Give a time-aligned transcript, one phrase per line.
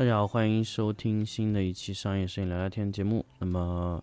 [0.00, 3.22] 大家好，欢迎收听新的一期商业摄影聊聊天节目。
[3.38, 4.02] 那么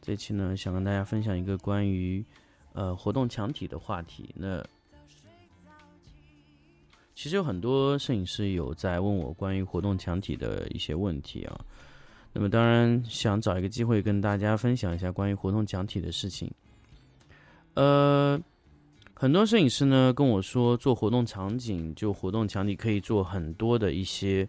[0.00, 2.24] 这期呢，想跟大家分享一个关于
[2.74, 4.32] 呃活动墙体的话题。
[4.36, 4.64] 那
[7.16, 11.60] 其实有很多摄影师有在问我关于活动墙体的一些问题啊。
[12.32, 16.48] 那么当然想找一个机会跟大家分享一下关于活动墙体的事情。
[17.74, 18.40] 呃，
[19.12, 24.48] 很多摄影师呢跟我说，做活动场景就活动墙体可以做很多的一些。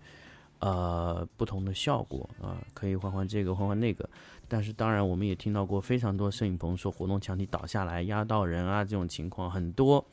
[0.64, 4.10] 呃，不同的效果啊、可以换换这个，换换那个。
[4.48, 10.06] 但是当然，我们也听到过非常多摄影棚说活动墙体倒下来压到人啊，这种情况很多。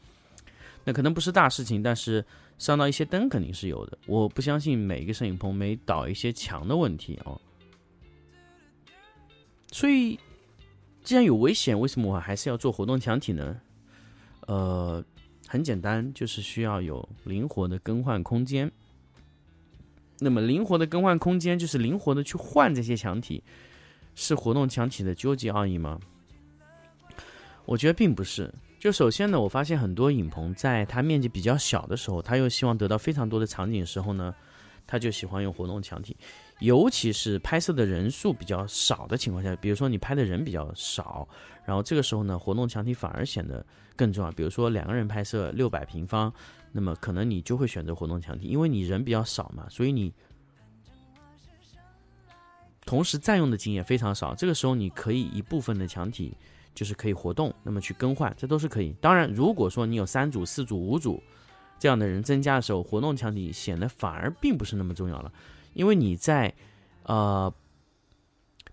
[0.82, 2.24] 那可能不是大事情，但是
[2.58, 3.96] 伤到一些灯肯定是有的。
[4.08, 7.40] 我不相信每一个摄影棚没倒一些墙的问题哦。
[9.70, 10.18] 所以，
[11.04, 13.60] 既然有危险，为什么我还是要做活动墙体呢？
[14.48, 15.04] 呃，
[15.46, 18.68] 很简单，就是需要有灵活的更换空间。
[20.20, 23.42] 那么灵活的更换空间，就是灵活的去换这些墙体，
[24.14, 25.98] 是活动墙体的究极奥义吗？
[27.64, 28.52] 我觉得并不是。
[28.78, 34.34] 就首先呢，我发现很多影棚在它面积比较小的时候，它又希望得到非常多的场景时候呢，
[34.86, 36.16] 他就喜欢用活动墙体，
[36.60, 41.28] 尤其是拍摄的人数比较少的情况下，比如说你拍的人比较少，
[41.64, 43.64] 然后这个时候呢，活动墙体反而显得
[43.96, 44.30] 更重要。
[44.32, 46.32] 比如说两个人拍摄六百平方，
[46.70, 50.12] 那么可能你就会选择活动墙体，因为你人比较少嘛，所以你
[52.84, 54.34] 同时占用的景也非常少。
[54.34, 56.36] 这个时候你可以一部分的墙体
[56.74, 58.94] 就是可以活动，那么去更换，这都是可以。
[59.00, 61.22] 当然，如果说你有三组、四组、五组
[61.78, 65.32] 这样的人增加的时候，活动墙体显得反而并不是那么重要了，
[65.72, 66.54] 因为你在
[67.04, 67.52] 呃。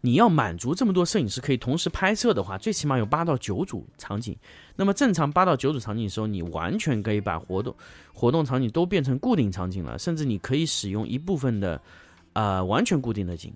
[0.02, 4.38] 你要满足这么多摄影师可以同时拍摄的话，最起码有八到九组场景。
[4.76, 7.76] 那么正常八到九组场景的时候，你完全可以把活动
[8.14, 11.82] 活动场景都变成固定场景了，甚至你可以使用一部分的
[12.34, 13.52] 呃完全固定的景，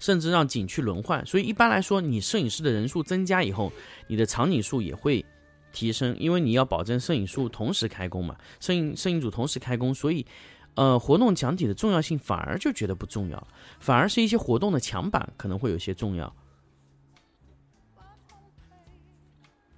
[0.00, 1.24] 甚至让景区轮换。
[1.26, 3.70] 所以一般来说，你摄影师的人数增加以后，
[4.08, 5.24] 你的场景数也会
[5.70, 10.26] 提升，因为你要保证摄影数同时开工嘛，摄影摄影组同时开工，所以。
[10.74, 13.46] 呃，活动墙体的重要性反而就觉得不重要，
[13.78, 16.34] 反而是一些活动的墙板可能会有些重要。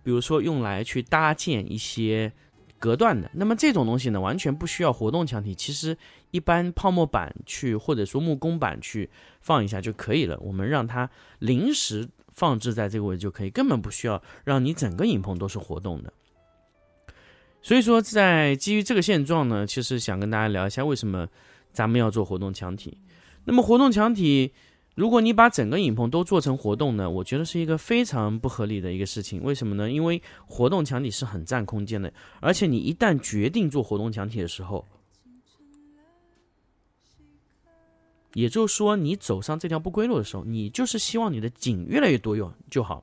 [0.05, 2.32] 比如说用来去搭建一些
[2.78, 5.97] 隔断的，那么这种东西呢，完全不需要活动墙体，其实
[6.31, 9.09] 一般泡沫板去或者说木工板去
[9.41, 10.38] 放一下就可以了。
[10.41, 16.12] 我们让它临时放置在这个位置就可以，根本不需要让你整个影棚都是活动的。
[17.64, 21.26] 所以说，在基于这个现状呢，其实想跟大家聊一下，为什么
[21.72, 22.98] 咱们要做活动墙体。
[23.47, 24.52] 那么，活动墙体，
[24.94, 29.42] 如果你把整个影棚都做成活动呢，我觉得是一个非常不合理的一个事情。
[29.42, 29.91] 为什么呢？
[29.91, 34.84] 因为活动墙体是很占空间的，而且你一旦决定做活动墙体的时候，
[38.34, 43.02] 也就是说，你走上这条不归路的时候，你就是希望你的景越来越多用就好。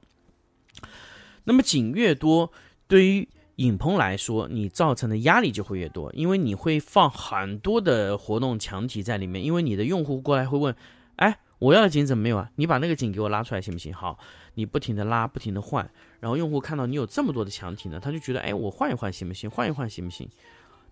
[1.46, 2.52] 那么景越多，
[2.88, 10.76] 对于影棚来说，你造成的压力就会越多，因为你会放很多的活动墙体在里面，因为你的用户过来会问，
[11.18, 12.50] 哎，我要的景怎么没有啊？
[12.56, 13.94] 你把那个景给我拉出来行不行？
[13.94, 14.18] 好，
[14.56, 15.88] 你不停的拉，不停的换，
[16.20, 19.50] 然后用户看到你有这么多的墙体呢，他就觉得，哎，我换一换行不行？
[19.50, 20.28] 换一换行不行？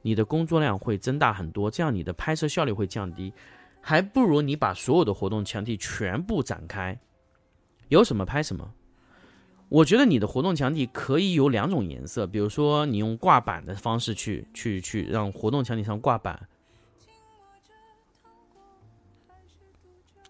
[0.01, 3.33] 你的工作量会增大很多，这样你的拍摄效率会降低，
[3.81, 6.99] 还不如你把所有的活动墙体全部展开，
[7.87, 8.71] 有什么拍什么。
[9.69, 16.49] 我觉得你的活动墙体可以有两种颜色，比如说你用挂板的方式去去去让活动墙体上挂板，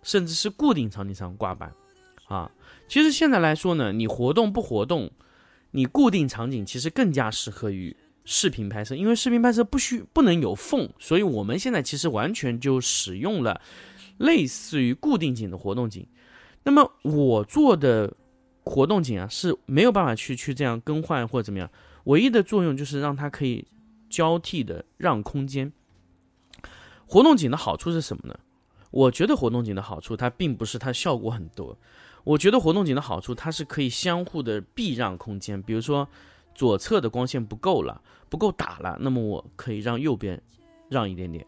[0.04, 1.74] 甚至是固定场景上挂板，
[2.28, 2.52] 啊，
[2.90, 5.10] 其实现在来说呢，你活动不活动，
[5.72, 7.96] 你固定场景其实更加适合于
[8.26, 13.62] 视频拍摄，因为视频拍摄不需不能有缝，所以我们现在其实完全就使用了
[14.18, 16.06] 类似于固定景的活动景。
[16.64, 18.14] 那么我做的。
[18.70, 21.70] 活动景啊是没有办法去去这样更换或者怎么样，
[22.04, 23.66] 唯一的作用就是让它可以
[24.10, 25.74] 交替的让空间。
[27.08, 28.40] 活动景的好处是什么呢？
[28.92, 31.76] 我觉得活动井的好处，它并不是它效果很多。
[32.24, 35.60] 我觉得活动井的好处，它是可以相互的避让空间。
[35.64, 36.08] 比如说，
[36.54, 38.00] 左侧的光线不够了，
[38.30, 40.40] 不够打了，那么我可以让右边
[40.90, 41.44] 让一点点。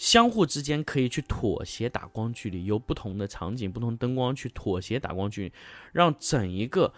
[0.00, 5.52] 相互之间可以去妥协打光距离，由不同的场景、不同灯光去妥协打光距离，
[5.92, 6.90] 让整一个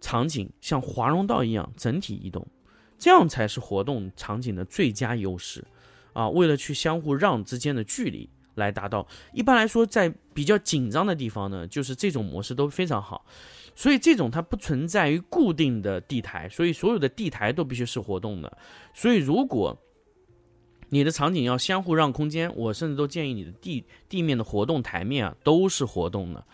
[0.00, 2.46] 场景像华容道一样整体移动，
[2.98, 5.62] 这样才是活动场景的最佳优势
[6.14, 6.30] 啊！
[6.30, 13.26] 为了去相互让之间的距离来达到，一般来说在比较紧张的地方呢，就是这种模式都非常好，
[13.74, 18.56] 所以这种它不存在于固定的地台，所以所有的地台都必须是活动的，
[18.94, 19.78] 所以如果。
[20.90, 26.44] 你的场景要相互让空间，我甚至都建议你的地地面的活动台面啊都是活动的，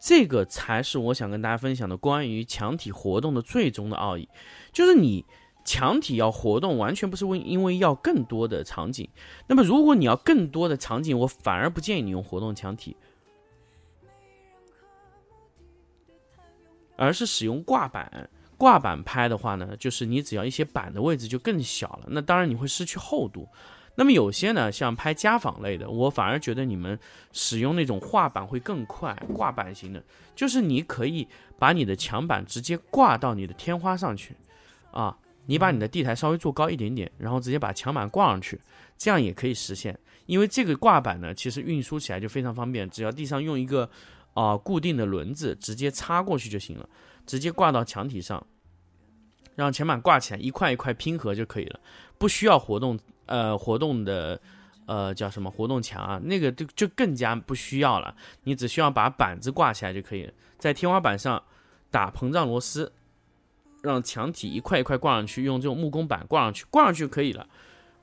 [0.00, 4.28] 这个才是我想跟大家分享的关于墙体活动的最终的奥义，
[4.72, 5.24] 就是你
[5.64, 9.08] 墙体要活动，完全不是为因为要更多的场景。
[9.46, 12.96] 那么如果你要更多的场景，我反而不建议你用活动墙体，
[16.96, 18.30] 而是使用挂板。
[18.58, 23.46] 挂板拍的话呢，就是你只要一些板的位置就更小了，那当然你会失去厚度。
[23.98, 26.96] 那么有些呢，像拍家访类的，我反而觉得你们
[27.32, 29.12] 使用那种画板会更快。
[29.34, 30.00] 挂板型的，
[30.36, 31.26] 就是你可以
[31.58, 34.36] 把你的墙板直接挂到你的天花上去，
[34.92, 38.60] 啊，你把你的地台稍微做高一点点，然后直接把墙板挂上去，
[38.96, 39.98] 这样也可以实现。
[40.26, 43.90] 因为这个挂板呢，其实运输起来就非常方便，只要地上用一个
[44.34, 46.88] 啊固定的轮子直接插过去就行了，
[47.26, 48.46] 直接挂到墙体上，
[49.56, 51.80] 让墙板挂起来，一块一块拼合就可以了，
[52.16, 52.96] 不需要活动。
[53.28, 54.40] 呃，活动的，
[54.86, 56.18] 呃，叫什么活动墙啊？
[56.24, 61.42] 那个就就更加不需要了，你只需要把板子挂起来就可以了，在天花板上
[61.90, 62.90] 打膨胀螺丝，
[63.82, 67.46] 让墙体一块一块挂上去，用这种木工板挂上去，挂上去就可以了。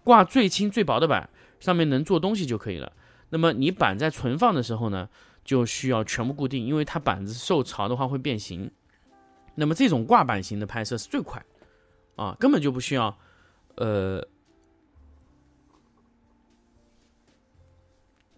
[0.04, 1.28] 挂最轻最薄的板，
[1.60, 2.94] 上面能做东西就可以了。
[3.30, 5.10] 那么你板在存放的时候呢，
[5.44, 8.69] 就需要全部固定，因为它板子受潮的话会变形。
[9.56, 11.44] 那么这种挂板型的拍摄是最快，
[12.16, 13.18] 啊，根本就不需要，
[13.78, 14.24] 呃。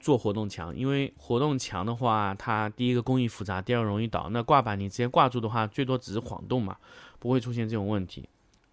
[0.07, 4.30] 做活动墙，因为活动墙的话，它第一个工艺复杂，第二容易倒。
[4.31, 6.77] 那挂板你直接挂住的话，最多只是晃动嘛，
[7.19, 8.24] 不会出现这种问题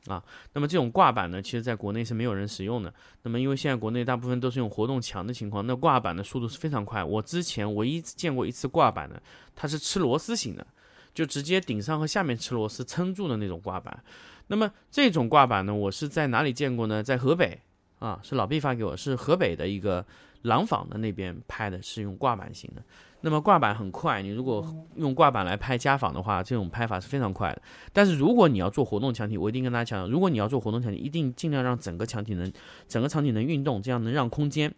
[0.07, 0.23] 啊。
[0.53, 2.95] 那么这种挂板呢，其实在国内是没有人使用的。
[3.23, 7.03] 那么因为现在国内大部分都是用活动墙的情况，那挂板的速度是非常快。
[7.03, 9.21] 我之前唯一见过一次挂板的，
[9.57, 10.65] 它是吃螺丝型的，
[11.13, 14.05] 就直接顶上和下面吃螺丝撑住的那种挂板。
[14.47, 17.03] 那么这种挂板呢，我是在哪里见过呢？
[17.03, 17.61] 在河北
[17.99, 20.07] 啊，是老毕发给我，是河北的一个。
[20.45, 22.83] 廊坊的那边拍的是用挂板型的，
[23.23, 27.63] 那么挂板很快，你如果用挂板来拍家访的话，这种拍法是非常快的。
[27.95, 32.53] 但是如果你要做活动墙体，我一定跟大家讲，如果你要做活动墙体，一定尽量让整个墙体能
[32.87, 34.73] 整个场景能运动，这样能让空间。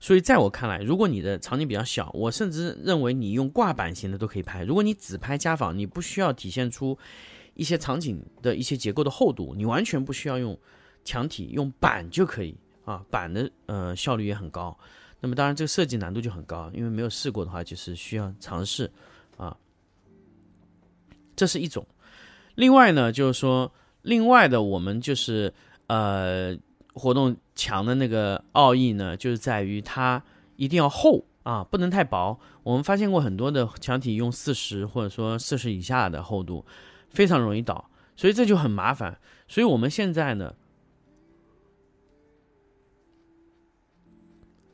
[0.00, 4.64] 所以在我看来，如果你的场景比较小，我甚至认为你用挂板型的都可以拍。
[4.64, 6.98] 如果你只拍家访，你不需要体现出
[7.54, 10.58] 一些场景的一些结构的厚度，你完全不需要用
[11.04, 12.58] 墙体，用板就可以。
[12.84, 14.78] 啊，板的呃效率也很高，
[15.20, 18.90] 那么当然这个设计难度就很高，因为没有试过的话，就是需要尝试
[19.38, 19.56] 啊。
[21.34, 21.86] 这是一种，
[22.54, 23.72] 另外呢，就是说，
[24.02, 25.52] 另外的我们就是
[25.86, 26.54] 呃
[26.92, 30.22] 活动墙的那个奥义呢，就是在于它
[30.56, 32.38] 一定要厚啊，不能太薄。
[32.62, 36.64] 我们发现过很多的墙体用四十或者说四十以下的厚度，
[37.08, 39.18] 非常容易倒，所以这就很麻烦。
[39.48, 40.54] 所以我们现在呢。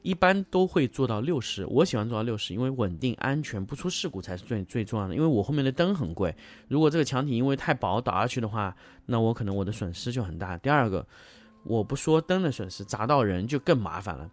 [0.03, 5.15] 一般都会做到六十，我喜欢做到六十，因为稳定、安全、不出事故才是最最重要的。
[5.15, 6.35] 因为我后面的灯很贵，
[6.69, 8.75] 如果这个墙体因为太薄倒下去的话，
[9.07, 10.57] 那我可能我的损失就很大。
[10.57, 11.07] 第二个，
[11.65, 14.31] 我不说灯的损失，砸到人就更麻烦了。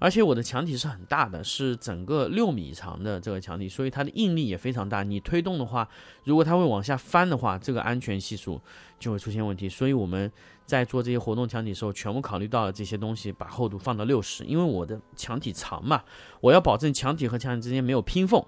[0.00, 5.02] 而且我的墙体是很大的，是整个六米长的这个墙体，所以它的应力也非常大。
[5.02, 5.88] 你推动的话，
[6.24, 8.60] 如果它会往下翻的话，这个安全系数
[8.98, 9.68] 就会出现问题。
[9.68, 10.30] 所以我们
[10.66, 14.44] 在做这些活动墙体的时候，全部考虑到了这些东西，把厚度放到六十。
[14.44, 16.02] 因为我的墙体长嘛，
[16.40, 18.44] 我要保证墙体和墙体之间没有拼缝，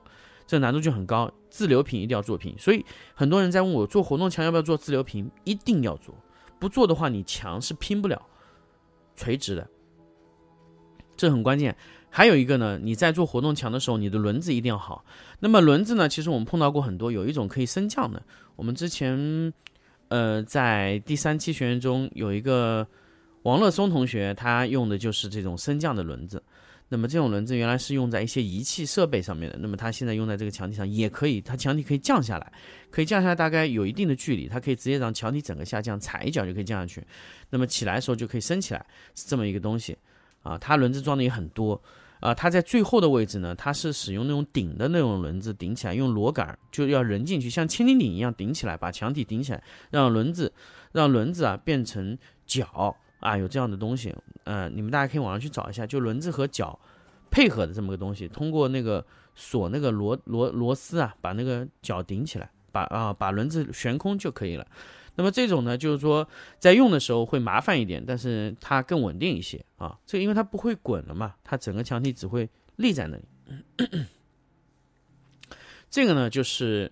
[0.46, 1.30] 这难度就很高。
[1.50, 6.14] 自流平一定要做平，所以很多人在问我做活动墙要不要做自流平，一定要做，
[6.58, 8.20] 不做的话你墙是拼不了
[9.14, 9.66] 垂直的。
[11.16, 11.74] 这很关键，
[12.10, 15.02] 还有一个呢，你在做活动墙的时候，你的轮子一定要好。
[15.40, 18.22] 那么轮子呢，其实我们碰到过很多，有一种可以升降的。
[18.54, 19.50] 我们之前，
[20.08, 22.86] 呃，在第三期学员中有一个
[23.42, 26.42] 王乐松同学，他用的就是这种升降的轮子。
[26.88, 32.52] 那么这种轮子原来是用在一些仪器设备上面的，那么它现在用在这个墙体上也可以，它墙体可以降下来，
[32.92, 37.04] 可以降下来大概有一定的距离，它可以直接让墙体整个下降，踩一脚就可以降下去。
[37.50, 38.86] 那么起来的时候就可以升起来，
[39.16, 39.98] 是这么一个东西
[40.44, 40.56] 啊。
[40.56, 41.82] 它轮子装的也很多
[42.20, 42.34] 啊。
[42.34, 50.52] 它在最后的位置呢，它是使用那种顶的那种轮子顶起来，用螺杆就要人进去，像千斤顶一样顶起来，把墙体顶起来，让轮子
[50.92, 52.96] 让轮子啊变成脚。
[53.18, 56.78] 啊，有这样的东西，呃，你们大家可以网上去找一下，就轮子和脚
[57.30, 59.04] 配合的这么个东西，通过那个
[59.34, 64.66] 锁那个螺螺螺丝啊，把那个脚顶起来，把啊把轮子悬空就可以了。
[65.16, 69.98] 那么这种呢，就是说在用的时候会麻烦一点，但是它更稳定一些啊。
[70.06, 73.24] 这因为它不会滚了嘛，它整个墙体只会立在那里。
[75.90, 76.90] 这个呢，就是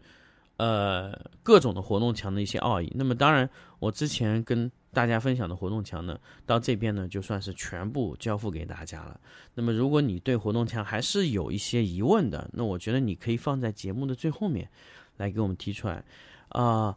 [0.56, 1.12] 呃
[1.42, 2.90] 各种的活动墙的一些奥义。
[2.94, 9.20] 那么当然，我之前跟大家分享的活动墙呢，到这边呢就算是全部交付给大家了。
[9.54, 14.70] 那么，如果你对活动墙还是有一些疑问的，那我觉得你可以放在节目的最后面
[15.16, 16.04] 来给我们提出来。
[16.50, 16.96] 啊，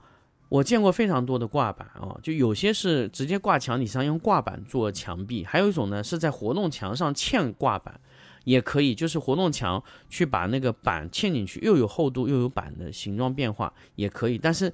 [0.49, 7.99] 我见过非常多的挂板啊，就有些是直接挂墙体上用挂板做墙壁，还有一种呢是在活动墙上嵌挂板，
[8.45, 14.73] 也可以，就是活动墙去把那个板嵌进去，又有厚度又有板的形状变化也可以，但是。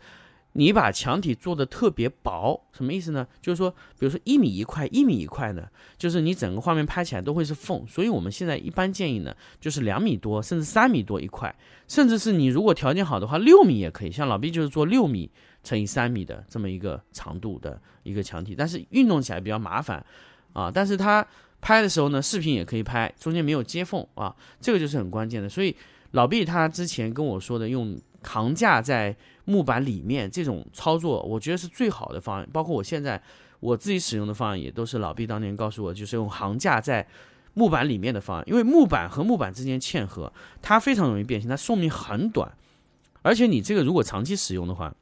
[0.54, 3.28] 你把墙体做的特别薄，什么意思呢？
[3.42, 5.68] 就是说，比如说一米一块，一米一块呢，
[5.98, 7.86] 就是你整个画面拍起来都会是缝。
[7.88, 11.54] 所以我们现在一般建议呢，就是两米多，甚至三米多一块，
[11.88, 14.12] 甚至是你如果条件好的话，六米也可以。
[14.12, 15.30] 像老毕就是做六米
[15.64, 20.06] 乘以三米的这么一个长度的一个墙体，但是运动起来比较麻烦
[20.54, 20.70] 啊。
[20.72, 21.26] 但是它
[21.62, 25.50] 拍的时候呢，视频也可以拍，中间没有接缝啊，这个就是很关键的。
[25.50, 25.76] 所以
[26.12, 29.16] 老毕他之前跟我说的，用扛架在。
[29.46, 32.50] 木板里面这种操作，我觉得是最好的方案。
[32.54, 33.22] 包括我现在
[33.60, 37.06] 我自己使用的方案，也都是老毕当年告诉我，就是用行架在
[37.54, 38.44] 木板里面的方案。
[38.48, 42.50] 因为木板和木板之间嵌合，它非常容易变形，它寿命很短。
[43.22, 44.96] 而且你这个如果长期使用的话，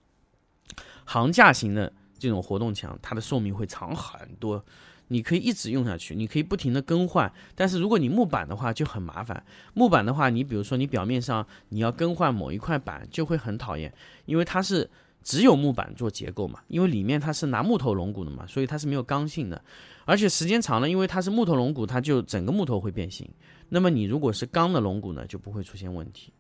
[1.06, 4.66] 行架型的这种活动墙，它的寿命会长很多。
[5.12, 7.30] 你可以一直用下去，你可以不停的更换。
[7.54, 9.44] 但是如果你木板的话就很麻烦。
[9.74, 13.94] 木板的话，你比如说你表面上你要更换某一块板，就会很讨厌，
[14.26, 14.90] 因为它是
[15.22, 19.62] 只有木板做结构嘛，因为里面它是拿木头龙骨的嘛，所以它是没有刚性的。
[20.06, 23.30] 而且时间长了，因为它是木头龙骨，它就整个木头会变形。
[23.68, 26.32] 那么你如果是钢的龙骨呢，就不会出现问题。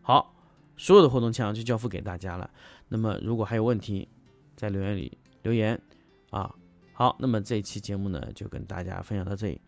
[0.00, 0.34] 好，
[0.78, 2.48] 所有的活动墙就交付给大家了。
[2.88, 4.08] 那么如果还有问题，
[4.56, 5.78] 在留言里留言
[6.30, 6.50] 啊。
[6.92, 9.60] 好，那么这一期节目呢，就跟大家分享到这里，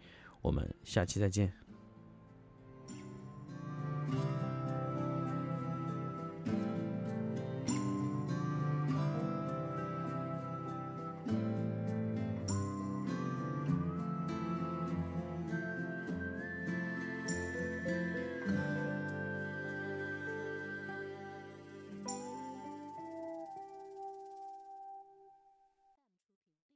[0.42, 1.63] 我们下期再见。